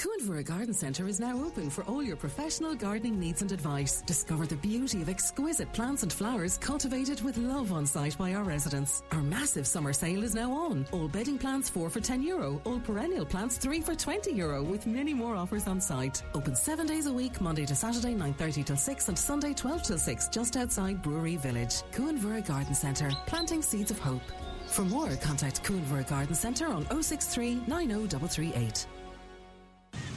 Coonvera 0.00 0.42
Garden 0.42 0.72
Centre 0.72 1.08
is 1.08 1.20
now 1.20 1.44
open 1.44 1.68
for 1.68 1.84
all 1.84 2.02
your 2.02 2.16
professional 2.16 2.74
gardening 2.74 3.20
needs 3.20 3.42
and 3.42 3.52
advice. 3.52 4.00
Discover 4.06 4.46
the 4.46 4.56
beauty 4.56 5.02
of 5.02 5.10
exquisite 5.10 5.70
plants 5.74 6.02
and 6.02 6.10
flowers 6.10 6.56
cultivated 6.56 7.20
with 7.20 7.36
love 7.36 7.70
on 7.70 7.84
site 7.84 8.16
by 8.16 8.32
our 8.32 8.42
residents. 8.42 9.02
Our 9.12 9.20
massive 9.20 9.66
summer 9.66 9.92
sale 9.92 10.22
is 10.22 10.34
now 10.34 10.52
on. 10.52 10.86
All 10.92 11.06
bedding 11.06 11.36
plants 11.36 11.68
4 11.68 11.90
for 11.90 12.00
10 12.00 12.22
euro, 12.22 12.62
all 12.64 12.80
perennial 12.80 13.26
plants 13.26 13.58
3 13.58 13.82
for 13.82 13.94
20 13.94 14.32
euro 14.32 14.62
with 14.62 14.86
many 14.86 15.12
more 15.12 15.36
offers 15.36 15.66
on 15.66 15.82
site. 15.82 16.22
Open 16.32 16.56
7 16.56 16.86
days 16.86 17.04
a 17.04 17.12
week, 17.12 17.38
Monday 17.38 17.66
to 17.66 17.74
Saturday 17.74 18.14
9:30 18.14 18.64
till 18.64 18.78
6 18.78 19.08
and 19.08 19.18
Sunday 19.18 19.52
12 19.52 19.82
till 19.82 19.98
6 19.98 20.28
just 20.28 20.56
outside 20.56 21.02
Brewery 21.02 21.36
Village. 21.36 21.82
Coonvera 21.92 22.40
Garden 22.46 22.74
Centre, 22.74 23.10
planting 23.26 23.60
seeds 23.60 23.90
of 23.90 23.98
hope. 23.98 24.32
For 24.66 24.86
more, 24.86 25.14
contact 25.16 25.62
Coonvera 25.62 26.08
Garden 26.08 26.34
Centre 26.34 26.68
on 26.68 26.86
063 27.02 27.64
90338. 27.66 28.86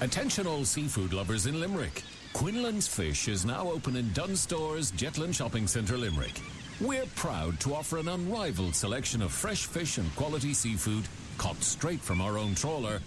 Attention 0.01 0.47
all 0.47 0.65
seafood 0.65 1.13
lovers 1.13 1.45
in 1.45 1.59
Limerick. 1.59 2.03
Quinlan's 2.33 2.87
Fish 2.87 3.27
is 3.27 3.45
now 3.45 3.69
open 3.69 3.95
in 3.95 4.11
Dunnes 4.11 4.45
Jetland 4.45 5.35
Shopping 5.35 5.67
Centre, 5.67 5.97
Limerick. 5.97 6.41
We're 6.81 7.05
proud 7.15 7.59
to 7.61 7.75
offer 7.75 7.99
an 7.99 8.09
unrivaled 8.09 8.75
selection 8.75 9.21
of 9.21 9.31
fresh 9.31 9.65
fish 9.65 9.99
and 9.99 10.15
quality 10.15 10.53
seafood 10.53 11.07
caught 11.37 11.61
straight 11.63 12.01
from 12.01 12.19
our 12.21 12.37
own 12.37 12.55
trawler 12.55 12.99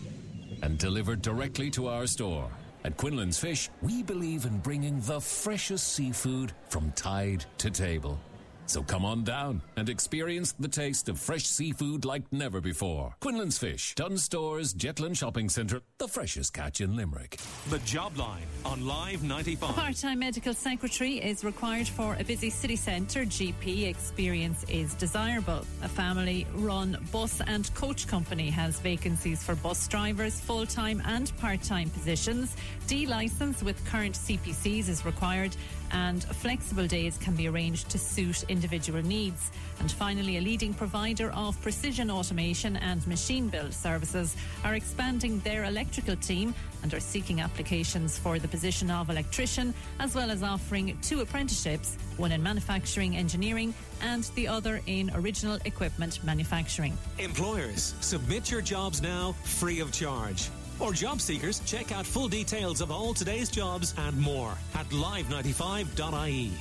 and 0.63 0.79
delivered 0.79 1.21
directly 1.23 1.71
to 1.73 1.89
our 1.89 2.07
store. 2.07 2.49
At 2.85 2.97
Quinlan's 2.97 3.39
Fish, 3.39 3.69
we 3.83 4.03
believe 4.03 4.45
in 4.45 4.59
bringing 4.59 5.01
the 5.01 5.21
freshest 5.21 5.93
seafood 5.93 6.53
from 6.69 6.93
tide 6.93 7.45
to 7.59 7.71
table. 7.71 8.19
So 8.67 8.83
come 8.83 9.05
on 9.05 9.23
down 9.23 9.63
and 9.77 9.89
experience 9.89 10.53
the 10.59 10.69
taste 10.69 11.09
of 11.09 11.21
fresh 11.21 11.47
seafood 11.47 12.05
like 12.05 12.25
never 12.33 12.61
before. 12.61 13.15
Quinlan's 13.23 13.59
Fish, 13.59 13.95
Dunnes 13.95 14.25
Stores, 14.25 14.75
Jetland 14.75 15.17
Shopping 15.17 15.49
Centre, 15.49 15.83
the 15.99 16.09
freshest 16.09 16.53
catch 16.53 16.81
in 16.81 16.97
Limerick. 16.97 17.39
The 17.71 17.79
Job 17.81 18.17
Line 18.17 18.47
on 18.65 18.85
Live 18.85 19.23
95. 19.23 19.75
Part-time 19.75 20.19
medical 20.19 20.53
secretary 20.53 21.19
is 21.19 21.45
required 21.45 21.87
for 21.87 22.17
a 22.19 22.25
busy 22.25 22.51
city 22.51 22.77
centre. 22.77 23.25
GP 23.25 23.87
experience 23.87 24.65
is 24.69 24.95
desirable. 24.95 25.65
A 25.83 25.89
family-run 25.89 26.99
bus 27.13 27.41
and 27.47 27.73
coach 27.75 28.09
company 28.09 28.51
has 28.51 28.81
vacancies 28.81 29.45
for 29.45 29.55
bus 29.55 29.87
drivers, 29.87 30.41
full-time 30.41 31.01
and 31.07 31.35
part-time 31.39 31.89
positions. 31.91 32.57
D 32.89 33.07
licence 33.07 33.63
with 33.63 33.85
current 33.87 34.17
CPCs 34.17 34.89
is 34.89 35.05
required 35.05 35.57
and 35.93 36.23
flexible 36.25 36.87
days 36.87 37.19
can 37.19 37.35
be 37.35 37.49
arranged 37.49 37.91
to 37.91 37.99
suit 37.99 38.45
individual 38.49 39.03
needs. 39.03 39.51
And 39.81 39.91
finally, 39.91 40.39
a 40.39 40.41
leading 40.41 40.75
provider 40.75 41.31
of 41.33 41.61
precision 41.63 42.11
automation 42.11 42.77
and 42.77 43.07
machine 43.07 43.49
build 43.49 43.75
services 43.75 44.37
are 44.65 44.75
expanding 44.75 45.41
their 45.41 45.65
electrical 45.65 46.17
team 46.17 46.55
and 46.83 46.93
are 46.95 47.01
seeking 47.01 47.41
applications 47.41 48.19
for 48.19 48.39
the 48.39 48.49
position 48.49 48.91
of 48.91 49.11
electrician, 49.11 49.75
as 50.01 50.15
well 50.15 50.31
as 50.31 50.43
offering 50.43 50.97
two 51.03 51.21
apprenticeships, 51.21 51.97
one 52.17 52.33
in 52.33 52.43
manufacturing 52.43 53.17
engineering 53.17 53.75
and 54.03 54.25
the 54.35 54.49
other 54.49 54.81
in 54.87 55.11
original 55.15 55.59
equipment 55.65 56.23
manufacturing. 56.25 56.97
Employers, 57.19 57.95
submit 58.01 58.51
your 58.51 58.61
jobs 58.61 59.03
now 59.03 59.33
free 59.45 59.81
of 59.81 59.93
charge. 59.93 60.49
Or 60.79 60.93
job 60.93 61.21
seekers, 61.21 61.61
check 61.61 61.91
out 61.93 62.05
full 62.05 62.29
details 62.29 62.81
of 62.81 62.91
all 62.91 63.15
today's 63.15 63.49
jobs 63.49 63.95
and 63.97 64.19
more 64.19 64.53
at 64.75 64.87
live95.ie. 64.91 66.53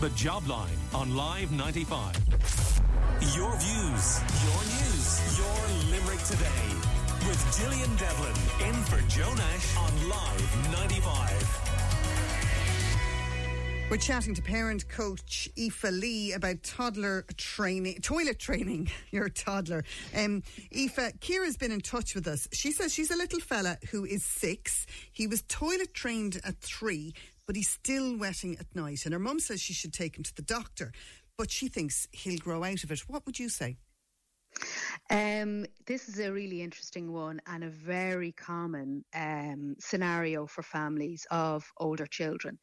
The 0.00 0.08
Job 0.10 0.46
Line 0.46 0.76
on 0.94 1.14
Live 1.14 1.52
95. 1.52 2.16
Your 3.36 3.54
views, 3.56 4.20
your 4.46 4.62
news, 4.64 5.38
your 5.38 5.90
Limerick 5.90 6.22
today. 6.24 6.48
With 7.28 7.58
Gillian 7.58 7.94
Devlin 7.96 8.66
in 8.66 8.74
for 8.84 9.00
Joe 9.10 9.34
Nash 9.34 9.76
on 9.76 10.08
Live 10.08 10.72
95. 10.72 11.69
We're 13.90 13.96
chatting 13.96 14.34
to 14.36 14.42
parent 14.42 14.88
coach 14.88 15.48
Aoife 15.58 15.82
Lee 15.82 16.32
about 16.32 16.62
toddler 16.62 17.24
training, 17.36 17.96
toilet 18.02 18.38
training, 18.38 18.88
your 19.10 19.28
toddler. 19.28 19.82
Um, 20.16 20.44
Aoife, 20.72 21.18
Kira's 21.18 21.56
been 21.56 21.72
in 21.72 21.80
touch 21.80 22.14
with 22.14 22.28
us. 22.28 22.46
She 22.52 22.70
says 22.70 22.94
she's 22.94 23.10
a 23.10 23.16
little 23.16 23.40
fella 23.40 23.78
who 23.90 24.04
is 24.04 24.22
six. 24.22 24.86
He 25.10 25.26
was 25.26 25.42
toilet 25.48 25.92
trained 25.92 26.40
at 26.44 26.60
three, 26.60 27.14
but 27.48 27.56
he's 27.56 27.68
still 27.68 28.16
wetting 28.16 28.56
at 28.60 28.76
night. 28.76 29.06
And 29.06 29.12
her 29.12 29.18
mum 29.18 29.40
says 29.40 29.60
she 29.60 29.72
should 29.72 29.92
take 29.92 30.16
him 30.16 30.22
to 30.22 30.36
the 30.36 30.42
doctor, 30.42 30.92
but 31.36 31.50
she 31.50 31.66
thinks 31.66 32.06
he'll 32.12 32.38
grow 32.38 32.62
out 32.62 32.84
of 32.84 32.92
it. 32.92 33.00
What 33.08 33.26
would 33.26 33.40
you 33.40 33.48
say? 33.48 33.76
Um, 35.10 35.66
this 35.86 36.08
is 36.08 36.20
a 36.20 36.32
really 36.32 36.62
interesting 36.62 37.12
one 37.12 37.40
and 37.48 37.64
a 37.64 37.70
very 37.70 38.30
common 38.32 39.04
um, 39.14 39.74
scenario 39.80 40.46
for 40.46 40.62
families 40.62 41.26
of 41.30 41.68
older 41.78 42.06
children. 42.06 42.58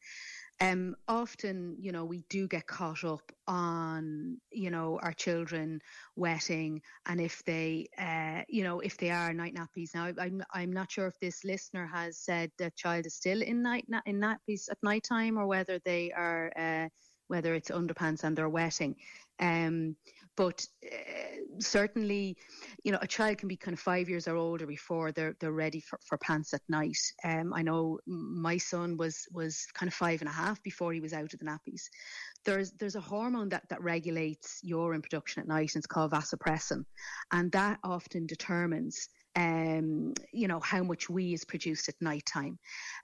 Um, 0.60 0.96
often, 1.08 1.76
you 1.80 1.92
know, 1.92 2.06
we 2.06 2.24
do 2.30 2.48
get 2.48 2.66
caught 2.66 3.04
up 3.04 3.32
on, 3.48 4.42
you 4.52 4.72
know, 4.72 5.00
our 5.04 5.14
children 5.14 5.82
wetting, 6.16 6.82
and 7.06 7.22
if 7.22 7.44
they, 7.44 7.90
uh, 7.98 8.44
you 8.50 8.64
know, 8.64 8.80
if 8.80 8.98
they 8.98 9.12
are 9.12 9.34
night 9.34 9.54
nappies. 9.54 9.94
Now, 9.94 10.12
I'm 10.20 10.42
I'm 10.52 10.74
not 10.74 10.92
sure 10.92 11.06
if 11.08 11.20
this 11.20 11.44
listener 11.44 11.86
has 11.86 12.18
said 12.18 12.52
the 12.58 12.72
child 12.76 13.06
is 13.06 13.14
still 13.16 13.44
in 13.44 13.62
night 13.62 13.86
na- 13.88 14.02
in 14.08 14.20
nappies 14.20 14.68
at 14.72 14.80
night 14.82 15.04
time, 15.04 15.38
or 15.38 15.46
whether 15.46 15.80
they 15.86 16.12
are, 16.12 16.52
uh, 16.58 16.90
whether 17.28 17.54
it's 17.54 17.70
underpants 17.70 18.24
and 18.24 18.36
they're 18.36 18.50
wetting. 18.50 18.96
Um, 19.40 19.96
but 20.38 20.66
uh, 20.86 21.38
certainly, 21.60 22.38
you 22.84 22.92
know, 22.92 23.00
a 23.02 23.08
child 23.08 23.40
can 23.40 23.50
be 23.50 23.58
kind 23.58 23.74
of 23.74 23.80
five 23.80 24.08
years 24.08 24.28
or 24.28 24.38
older 24.38 24.66
before 24.66 25.12
they're 25.12 25.36
they're 25.40 25.52
ready 25.52 25.82
for, 25.82 26.00
for 26.06 26.18
pants 26.20 26.54
at 26.54 26.62
night. 26.70 26.98
Um, 27.26 27.54
I 27.54 27.64
know 27.64 28.00
my 28.06 28.58
son 28.58 28.96
was 28.96 29.28
was 29.34 29.66
kind 29.74 29.90
of 29.90 29.94
five 29.94 30.22
and 30.22 30.30
a 30.30 30.34
half 30.34 30.62
before 30.64 30.94
he 30.94 31.02
was 31.02 31.12
out 31.12 31.34
of 31.34 31.40
the 31.40 31.46
nappies. 31.46 31.90
There's 32.46 32.72
there's 32.74 32.96
a 32.96 33.02
hormone 33.02 33.50
that 33.50 33.68
that 33.70 33.84
regulates 33.84 34.60
urine 34.64 35.02
production 35.02 35.42
at 35.42 35.48
night, 35.48 35.72
and 35.74 35.82
it's 35.82 35.88
called 35.88 36.12
vasopressin, 36.12 36.86
and 37.34 37.52
that 37.52 37.80
often 37.84 38.28
determines 38.28 39.10
um, 39.38 40.14
you 40.34 40.48
know, 40.48 40.60
how 40.60 40.84
much 40.84 41.10
wee 41.10 41.34
is 41.34 41.46
produced 41.46 41.88
at 41.88 41.96
night 42.02 42.26
time. 42.26 42.58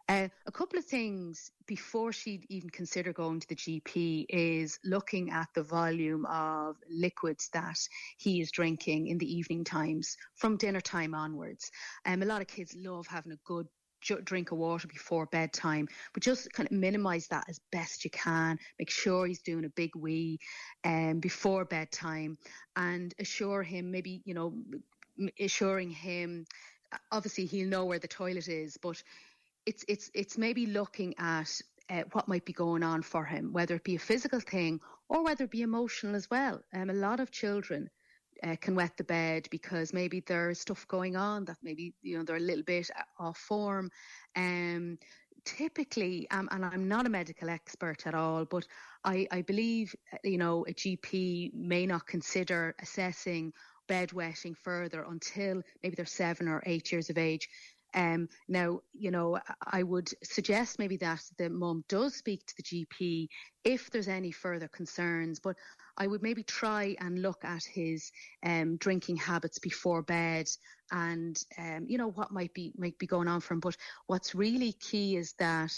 Uh, 0.10 0.28
a 0.48 0.52
couple 0.52 0.80
of 0.80 0.86
things 0.86 1.52
before 1.68 2.12
she'd 2.12 2.46
even 2.50 2.72
consider 2.72 3.14
going 3.14 3.40
to 3.40 3.48
the 3.48 3.56
GP 3.56 4.26
is 4.30 4.80
looking 4.84 5.30
at 5.30 5.48
the 5.54 5.62
volume 5.62 6.26
of 6.26 6.76
liquids 6.90 7.50
that 7.54 7.78
he 8.18 8.42
is 8.42 8.52
drinking 8.52 9.08
in 9.08 9.20
the 9.20 9.32
evening 9.32 9.64
times 9.64 10.18
from 10.36 10.58
dinner 10.58 10.82
time 10.82 11.14
onwards. 11.14 11.70
Um, 12.06 12.24
a 12.24 12.26
lot 12.26 12.42
of 12.42 12.48
kids 12.48 12.76
love 12.76 13.06
having 13.08 13.32
a 13.32 13.38
good 13.46 13.68
drink 14.24 14.52
of 14.52 14.58
water 14.58 14.88
before 14.88 15.28
bedtime, 15.28 15.88
but 16.14 16.24
just 16.24 16.52
kind 16.52 16.68
of 16.68 16.74
minimize 16.74 17.28
that 17.28 17.46
as 17.48 17.60
best 17.72 18.04
you 18.04 18.10
can. 18.12 18.58
Make 18.80 18.90
sure 18.90 19.28
he's 19.28 19.42
doing 19.42 19.66
a 19.66 19.70
big 19.70 19.96
wee 19.96 20.40
um, 20.84 21.20
before 21.20 21.64
bedtime 21.64 22.38
and 22.76 23.14
assure 23.20 23.64
him 23.64 23.92
maybe, 23.92 24.22
you 24.26 24.34
know, 24.34 24.54
assuring 25.40 25.90
him 25.90 26.46
obviously 27.12 27.46
he'll 27.46 27.68
know 27.68 27.86
where 27.86 28.00
the 28.00 28.08
toilet 28.08 28.48
is 28.48 28.78
but 28.78 29.02
it's 29.66 29.84
it's 29.88 30.12
it's 30.14 30.38
maybe 30.38 30.66
looking 30.66 31.14
at 31.18 31.50
uh, 31.90 32.04
what 32.14 32.28
might 32.28 32.46
be 32.46 32.54
going 32.54 32.84
on 32.84 33.02
for 33.02 33.26
him 33.26 33.52
whether 33.54 33.76
it 33.76 33.84
be 33.84 33.96
a 33.96 34.00
physical 34.00 34.40
thing 34.40 34.80
or 35.10 35.24
whether 35.24 35.46
it 35.46 35.52
be 35.52 35.62
emotional 35.62 36.16
as 36.16 36.30
well. 36.30 36.62
Um, 36.74 36.90
a 36.90 36.94
lot 36.94 37.20
of 37.20 37.32
children 37.32 37.90
uh, 38.44 38.56
can 38.60 38.76
wet 38.76 38.98
the 38.98 39.04
bed 39.04 39.48
because 39.52 39.94
maybe 39.94 40.22
there's 40.26 40.60
stuff 40.60 40.88
going 40.88 41.16
on 41.16 41.46
that 41.46 41.58
maybe 41.62 41.94
you 42.02 42.18
know 42.18 42.24
they're 42.24 42.38
a 42.38 42.40
little 42.40 42.64
bit 42.64 42.90
off 43.20 43.38
form. 43.38 43.90
Um 44.36 44.98
typically 45.46 46.26
um, 46.32 46.48
and 46.52 46.64
i'm 46.64 46.88
not 46.88 47.06
a 47.06 47.10
medical 47.10 47.50
expert 47.50 48.08
at 48.08 48.16
all 48.16 48.46
but 48.46 48.66
I, 49.04 49.28
I 49.30 49.42
believe 49.42 49.94
you 50.24 50.38
know 50.38 50.66
a 50.70 50.74
gp 50.74 51.54
may 51.54 51.86
not 51.86 52.08
consider 52.08 52.74
assessing 52.82 53.52
bedwetting 53.94 54.56
further 54.58 55.06
until 55.08 55.62
maybe 55.82 55.96
they're 55.96 56.06
seven 56.06 56.48
or 56.48 56.64
eight 56.66 56.92
years 56.92 57.10
of 57.10 57.18
age. 57.18 57.48
Um, 57.96 58.28
now, 58.48 58.80
you 58.94 59.12
know, 59.12 59.40
I 59.72 59.84
would 59.84 60.10
suggest 60.24 60.80
maybe 60.80 60.98
that 60.98 61.22
the 61.38 61.50
mum 61.50 61.84
does 61.88 62.16
speak 62.16 62.44
to 62.48 62.54
the 62.58 62.64
GP 62.64 63.28
if 63.64 63.92
there's 63.92 64.08
any 64.08 64.32
further 64.32 64.68
concerns, 64.68 65.40
but 65.40 65.56
I 65.96 66.08
would 66.08 66.24
maybe 66.24 66.42
try 66.42 66.96
and 67.00 67.22
look 67.22 67.46
at 67.46 67.64
his 67.64 68.12
um, 68.44 68.78
drinking 68.78 69.18
habits 69.18 69.60
before 69.60 70.02
bed 70.02 70.48
and, 70.92 71.40
um, 71.60 71.86
you 71.88 72.00
know, 72.00 72.10
what 72.10 72.32
might 72.32 72.54
be 72.56 72.74
might 72.76 72.98
be 72.98 73.06
going 73.06 73.28
on 73.28 73.42
for 73.42 73.54
him. 73.54 73.60
But 73.60 73.78
what's 74.08 74.34
really 74.34 74.74
key 74.74 75.18
is 75.18 75.34
that 75.38 75.72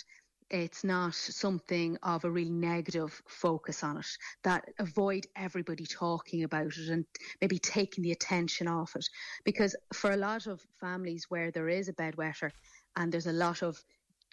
it's 0.49 0.83
not 0.83 1.15
something 1.15 1.97
of 2.03 2.23
a 2.23 2.29
really 2.29 2.51
negative 2.51 3.21
focus 3.27 3.83
on 3.83 3.97
it 3.97 4.07
that 4.43 4.63
avoid 4.79 5.25
everybody 5.35 5.85
talking 5.85 6.43
about 6.43 6.67
it 6.67 6.89
and 6.89 7.05
maybe 7.41 7.57
taking 7.57 8.03
the 8.03 8.11
attention 8.11 8.67
off 8.67 8.95
it 8.95 9.07
because 9.43 9.75
for 9.93 10.11
a 10.11 10.17
lot 10.17 10.45
of 10.45 10.61
families 10.79 11.25
where 11.29 11.51
there 11.51 11.69
is 11.69 11.89
a 11.89 11.93
bedwetter 11.93 12.51
and 12.95 13.11
there's 13.11 13.27
a 13.27 13.33
lot 13.33 13.63
of 13.63 13.83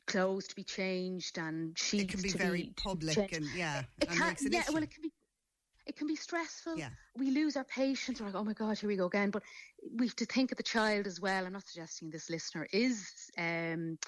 clothes 0.07 0.47
to 0.47 0.55
be 0.55 0.65
changed 0.65 1.39
and 1.39 1.79
sheets 1.79 2.05
it 2.05 2.11
can 2.11 2.23
be 2.23 2.29
to 2.31 2.39
very 2.39 2.63
be 2.65 2.75
public 2.77 3.15
changed. 3.15 3.37
and 3.37 3.47
yeah 3.57 3.83
it 4.01 4.09
and 4.11 4.19
can, 4.19 4.47
an 4.47 4.53
yeah 4.53 4.65
well 4.71 4.83
it 4.83 4.91
can 4.91 5.03
be 5.03 5.13
it 5.87 5.97
can 5.97 6.07
be 6.07 6.17
stressful. 6.17 6.79
Yeah. 6.79 6.91
We 7.17 7.31
lose 7.31 7.57
our 7.57 7.65
patience. 7.65 8.21
We're 8.21 8.27
like, 8.27 8.37
oh 8.37 8.45
my 8.45 8.53
God, 8.53 8.79
here 8.79 8.89
we 8.89 8.97
go 8.97 9.07
again. 9.07 9.31
But 9.31 9.43
we 9.97 10.07
have 10.07 10.17
to 10.17 10.27
think 10.27 10.53
of 10.53 10.57
the 10.57 10.63
child 10.63 11.07
as 11.07 11.21
well. 11.21 11.45
I'm 11.45 11.53
not 11.53 11.67
suggesting 11.67 12.11
this 12.11 12.31
listener 12.31 12.69
is 12.73 13.11
um, 13.37 13.99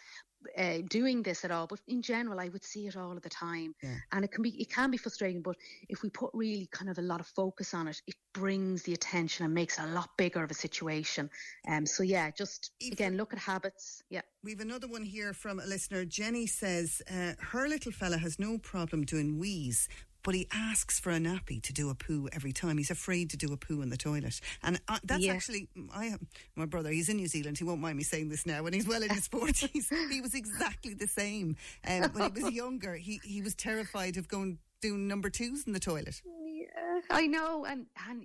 uh, 0.59 0.79
doing 0.89 1.23
this 1.23 1.45
at 1.45 1.51
all, 1.51 1.67
but 1.67 1.81
in 1.89 2.03
general, 2.03 2.41
I 2.41 2.49
would 2.49 2.65
see 2.65 2.87
it 2.87 2.97
all 2.97 3.13
of 3.13 3.23
the 3.23 3.29
time, 3.29 3.75
Yeah. 3.83 3.97
and 4.13 4.25
it 4.25 4.33
can 4.33 4.43
be 4.43 4.51
it 4.61 4.71
can 4.71 4.91
be 4.91 4.97
frustrating. 4.99 5.43
But 5.43 5.57
if 5.89 6.03
we 6.03 6.11
put 6.11 6.31
really 6.35 6.69
kind 6.73 6.91
of 6.91 6.99
a 6.99 7.03
lot 7.03 7.21
of 7.21 7.27
focus 7.27 7.75
on 7.75 7.89
it, 7.89 8.01
it 8.07 8.15
brings 8.33 8.83
the 8.83 8.95
attention 8.95 9.45
and 9.45 9.55
makes 9.55 9.79
a 9.79 9.87
lot 9.87 10.11
bigger 10.17 10.43
of 10.43 10.51
a 10.51 10.55
situation. 10.55 11.31
Um, 11.69 11.87
so 11.87 12.03
yeah, 12.03 12.31
just 12.31 12.71
Aoife- 12.83 12.93
again 12.93 13.17
look 13.17 13.33
at 13.33 13.39
habits. 13.39 14.03
Yeah. 14.11 14.23
We've 14.43 14.61
another 14.61 14.89
one 14.89 15.05
here 15.05 15.33
from 15.33 15.61
a 15.61 15.65
listener. 15.67 16.05
Jenny 16.05 16.47
says 16.47 17.01
uh, 17.11 17.33
her 17.39 17.69
little 17.69 17.93
fella 17.93 18.19
has 18.19 18.39
no 18.39 18.59
problem 18.59 19.05
doing 19.05 19.39
wees, 19.39 19.89
but 20.25 20.35
he 20.35 20.49
asks 20.53 20.99
for 20.99 21.11
a 21.11 21.19
nappy 21.19 21.63
to 21.63 21.73
do 21.73 21.91
a 21.91 21.95
poo 21.95 22.29
every 22.33 22.53
time. 22.53 22.79
He's 22.79 22.91
afraid 22.91 23.31
to 23.31 23.37
do 23.37 23.53
a 23.53 23.57
poo 23.57 23.83
in 23.83 23.91
the 23.91 23.97
toilet, 23.97 24.41
and 24.63 24.81
uh, 24.89 24.99
that's 25.05 25.23
Yeah. 25.23 25.33
actually 25.35 25.69
I 25.95 26.17
my 26.57 26.67
brother. 26.67 26.91
He's 26.91 27.09
in 27.09 27.17
New 27.19 27.29
Zealand. 27.29 27.59
He 27.59 27.65
won't 27.65 27.81
mind 27.81 27.97
me 27.97 28.03
saying 28.05 28.31
this 28.31 28.45
now. 28.47 28.63
When 28.65 28.73
he's 28.73 28.89
well 28.89 29.03
in 29.03 29.11
his 29.11 29.29
forties, 29.29 29.89
he 30.11 30.21
was 30.21 30.35
exactly 30.35 30.95
the 30.95 31.07
same. 31.07 31.57
Um, 31.87 32.11
when 32.13 32.33
he 32.35 32.43
was 32.43 32.53
younger, 32.63 32.97
he 32.97 33.21
he 33.23 33.41
was 33.43 33.55
terrified 33.55 34.17
of 34.17 34.27
going 34.27 34.59
doing 34.81 35.07
number 35.07 35.31
twos 35.31 35.67
in 35.67 35.73
the 35.73 35.81
toilet. 35.81 36.21
Yeah, 36.45 37.01
I 37.11 37.27
know, 37.27 37.65
and 37.65 37.87
and 38.09 38.25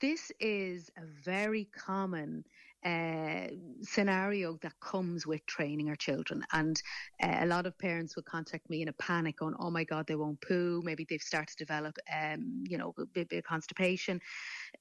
this 0.00 0.30
is 0.40 0.90
a 0.96 1.02
very 1.24 1.64
common 1.66 2.44
uh, 2.84 3.48
scenario 3.82 4.58
that 4.62 4.78
comes 4.80 5.26
with 5.26 5.44
training 5.46 5.88
our 5.88 5.96
children. 5.96 6.44
And 6.52 6.80
uh, 7.22 7.38
a 7.40 7.46
lot 7.46 7.66
of 7.66 7.78
parents 7.78 8.14
will 8.14 8.22
contact 8.22 8.70
me 8.70 8.82
in 8.82 8.88
a 8.88 8.92
panic 8.94 9.42
on, 9.42 9.54
oh 9.58 9.70
my 9.70 9.84
God, 9.84 10.06
they 10.06 10.14
won't 10.14 10.40
poo. 10.40 10.80
Maybe 10.84 11.06
they've 11.08 11.20
started 11.20 11.56
to 11.56 11.64
develop, 11.64 11.96
um, 12.12 12.64
you 12.68 12.78
know, 12.78 12.94
a 12.98 13.06
bit, 13.06 13.28
bit, 13.28 13.38
of 13.38 13.44
constipation. 13.44 14.20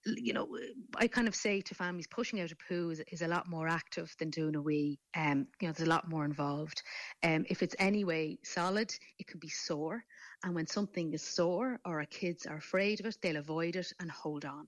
You 0.05 0.33
know, 0.33 0.47
I 0.95 1.07
kind 1.07 1.27
of 1.27 1.35
say 1.35 1.61
to 1.61 1.75
families, 1.75 2.07
pushing 2.07 2.39
out 2.39 2.51
a 2.51 2.55
poo 2.67 2.91
is, 2.91 3.01
is 3.11 3.21
a 3.21 3.27
lot 3.27 3.49
more 3.49 3.67
active 3.67 4.13
than 4.19 4.29
doing 4.29 4.55
a 4.55 4.61
wee. 4.61 4.99
Um, 5.15 5.47
you 5.59 5.67
know, 5.67 5.73
there's 5.73 5.87
a 5.87 5.89
lot 5.89 6.09
more 6.09 6.25
involved. 6.25 6.83
Um, 7.23 7.45
if 7.49 7.63
it's 7.63 7.75
anyway 7.79 8.37
solid, 8.43 8.93
it 9.17 9.27
can 9.27 9.39
be 9.39 9.49
sore. 9.49 10.03
And 10.43 10.53
when 10.53 10.67
something 10.67 11.13
is 11.13 11.23
sore 11.23 11.79
or 11.83 11.99
our 11.99 12.05
kids 12.05 12.45
are 12.45 12.57
afraid 12.57 12.99
of 12.99 13.07
it, 13.07 13.17
they'll 13.21 13.37
avoid 13.37 13.75
it 13.75 13.91
and 13.99 14.11
hold 14.11 14.45
on 14.45 14.67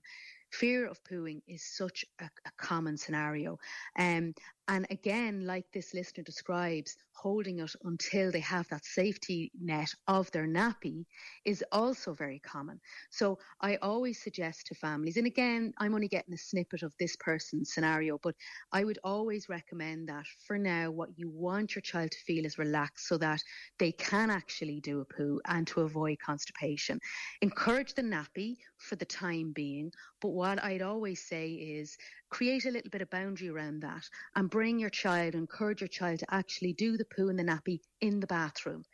fear 0.50 0.86
of 0.86 1.02
pooing 1.04 1.42
is 1.46 1.62
such 1.64 2.04
a, 2.20 2.24
a 2.24 2.50
common 2.56 2.96
scenario. 2.96 3.58
Um, 3.98 4.34
and 4.70 4.86
again, 4.90 5.46
like 5.46 5.64
this 5.72 5.92
listener 5.94 6.22
describes, 6.22 6.96
holding 7.12 7.58
it 7.58 7.72
until 7.82 8.30
they 8.30 8.40
have 8.40 8.68
that 8.68 8.84
safety 8.84 9.50
net 9.60 9.92
of 10.06 10.30
their 10.30 10.46
nappy 10.46 11.04
is 11.44 11.64
also 11.72 12.14
very 12.14 12.38
common. 12.38 12.80
So 13.10 13.36
I 13.60 13.76
always 13.82 14.22
suggest 14.22 14.68
to 14.68 14.76
families, 14.76 15.16
and 15.16 15.26
again, 15.26 15.72
I'm 15.78 15.92
only 15.92 16.06
getting 16.06 16.32
a 16.34 16.38
snippet 16.38 16.84
of 16.84 16.94
this 17.00 17.16
person's 17.16 17.74
scenario, 17.74 18.20
but 18.22 18.36
I 18.70 18.84
would 18.84 19.00
always 19.02 19.48
recommend 19.48 20.08
that 20.08 20.24
for 20.46 20.56
now, 20.56 20.92
what 20.92 21.10
you 21.16 21.28
want 21.28 21.74
your 21.74 21.82
child 21.82 22.12
to 22.12 22.18
feel 22.18 22.46
is 22.46 22.56
relaxed 22.56 23.08
so 23.08 23.18
that 23.18 23.42
they 23.80 23.90
can 23.90 24.30
actually 24.30 24.80
do 24.80 25.00
a 25.00 25.04
poo 25.04 25.40
and 25.46 25.66
to 25.66 25.80
avoid 25.80 26.18
constipation. 26.24 27.00
Encourage 27.42 27.94
the 27.94 28.02
nappy 28.02 28.56
for 28.78 28.94
the 28.94 29.04
time 29.04 29.50
being, 29.52 29.90
but 30.22 30.28
what 30.28 30.62
I'd 30.62 30.82
always 30.82 31.26
say 31.26 31.50
is 31.50 31.96
create 32.30 32.64
a 32.64 32.70
little 32.70 32.90
bit 32.90 33.02
of 33.02 33.10
boundary 33.10 33.48
around 33.48 33.80
that 33.82 34.08
and 34.36 34.48
bring 34.50 34.78
your 34.78 34.90
child, 34.90 35.34
encourage 35.34 35.80
your 35.80 35.88
child 35.88 36.20
to 36.20 36.34
actually 36.34 36.72
do 36.72 36.96
the 36.96 37.04
poo 37.16 37.28
and 37.28 37.38
the 37.38 37.42
nappy 37.44 37.80
in 38.00 38.20
the 38.20 38.26
bathroom 38.26 38.84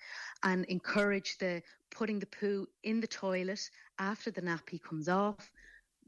and 0.42 0.64
encourage 0.66 1.36
the 1.38 1.62
putting 1.90 2.18
the 2.18 2.26
poo 2.26 2.66
in 2.82 3.00
the 3.00 3.06
toilet 3.06 3.60
after 3.98 4.30
the 4.30 4.42
nappy 4.42 4.82
comes 4.82 5.08
off 5.08 5.50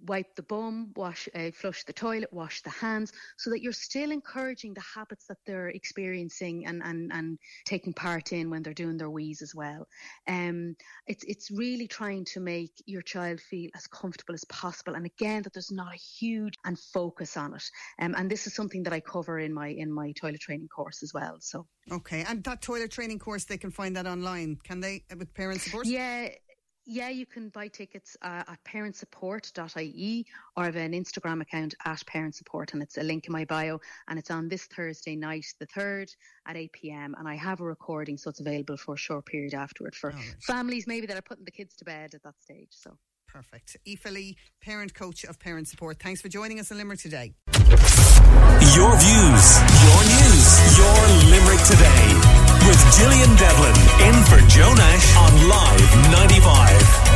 wipe 0.06 0.34
the 0.36 0.42
bum, 0.42 0.92
wash, 0.96 1.28
uh, 1.34 1.50
flush 1.52 1.84
the 1.84 1.92
toilet, 1.92 2.32
wash 2.32 2.62
the 2.62 2.70
hands, 2.70 3.12
so 3.36 3.50
that 3.50 3.62
you're 3.62 3.72
still 3.72 4.10
encouraging 4.10 4.74
the 4.74 4.82
habits 4.94 5.26
that 5.26 5.38
they're 5.46 5.68
experiencing 5.68 6.66
and, 6.66 6.82
and, 6.84 7.12
and 7.12 7.38
taking 7.64 7.92
part 7.92 8.32
in 8.32 8.50
when 8.50 8.62
they're 8.62 8.74
doing 8.74 8.96
their 8.96 9.10
wees 9.10 9.42
as 9.42 9.54
well. 9.54 9.86
Um, 10.26 10.76
it's 11.06 11.24
it's 11.24 11.50
really 11.50 11.86
trying 11.86 12.24
to 12.26 12.40
make 12.40 12.72
your 12.86 13.02
child 13.02 13.40
feel 13.40 13.70
as 13.74 13.86
comfortable 13.86 14.34
as 14.34 14.44
possible, 14.44 14.94
and 14.94 15.06
again 15.06 15.42
that 15.42 15.52
there's 15.52 15.70
not 15.70 15.94
a 15.94 15.98
huge 15.98 16.54
and 16.64 16.78
focus 16.78 17.36
on 17.36 17.54
it. 17.54 17.64
Um, 18.00 18.14
and 18.16 18.30
this 18.30 18.46
is 18.46 18.54
something 18.54 18.82
that 18.84 18.92
I 18.92 19.00
cover 19.00 19.38
in 19.38 19.52
my 19.52 19.68
in 19.68 19.92
my 19.92 20.12
toilet 20.12 20.40
training 20.40 20.68
course 20.68 21.02
as 21.02 21.12
well. 21.14 21.36
So 21.40 21.66
okay, 21.90 22.24
and 22.28 22.42
that 22.44 22.62
toilet 22.62 22.90
training 22.90 23.18
course 23.18 23.44
they 23.44 23.58
can 23.58 23.70
find 23.70 23.96
that 23.96 24.06
online, 24.06 24.58
can 24.62 24.80
they, 24.80 25.04
with 25.16 25.34
parent 25.34 25.60
support? 25.60 25.86
Yeah 25.86 26.28
yeah, 26.88 27.10
you 27.10 27.26
can 27.26 27.50
buy 27.50 27.68
tickets 27.68 28.16
uh, 28.22 28.44
at 28.48 28.64
parentsupport.ie 28.64 30.26
or 30.56 30.62
I 30.62 30.66
have 30.66 30.76
an 30.76 30.92
Instagram 30.92 31.42
account 31.42 31.74
at 31.84 32.02
parentsupport 32.06 32.72
and 32.72 32.82
it's 32.82 32.96
a 32.96 33.02
link 33.02 33.26
in 33.26 33.32
my 33.32 33.44
bio 33.44 33.78
and 34.08 34.18
it's 34.18 34.30
on 34.30 34.48
this 34.48 34.64
Thursday 34.64 35.14
night, 35.14 35.44
the 35.60 35.66
3rd 35.66 36.08
at 36.46 36.56
8 36.56 36.72
p.m. 36.72 37.14
and 37.18 37.28
I 37.28 37.34
have 37.34 37.60
a 37.60 37.64
recording 37.64 38.16
so 38.16 38.30
it's 38.30 38.40
available 38.40 38.78
for 38.78 38.94
a 38.94 38.96
short 38.96 39.26
period 39.26 39.52
afterward 39.52 39.94
for 39.94 40.14
oh, 40.16 40.20
families 40.40 40.86
maybe 40.86 41.06
that 41.06 41.18
are 41.18 41.22
putting 41.22 41.44
the 41.44 41.50
kids 41.50 41.76
to 41.76 41.84
bed 41.84 42.14
at 42.14 42.22
that 42.22 42.40
stage. 42.40 42.70
So 42.70 42.96
Perfect. 43.26 43.76
Aoife 43.86 44.10
Lee, 44.10 44.36
parent 44.62 44.94
coach 44.94 45.24
of 45.24 45.38
Parent 45.38 45.68
Support. 45.68 45.98
Thanks 46.00 46.22
for 46.22 46.30
joining 46.30 46.58
us 46.58 46.70
in 46.70 46.78
Limerick 46.78 47.00
today. 47.00 47.34
Your 47.52 48.96
views, 48.96 49.44
your 49.84 50.00
news, 50.08 50.78
your 50.78 50.96
Limerick 51.28 51.60
today 51.66 52.14
with 52.66 52.96
Gillian 52.96 53.36
Devlin. 53.36 53.87
In 54.00 54.14
for 54.24 54.38
Joe 54.46 54.72
Nash 54.74 55.16
on 55.16 55.48
Live 55.48 56.10
95. 56.10 57.07